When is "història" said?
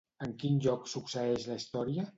1.63-2.09